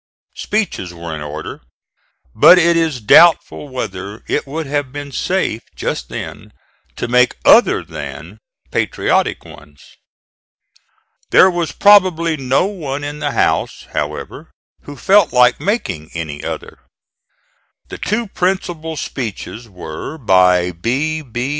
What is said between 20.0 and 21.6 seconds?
by B. B.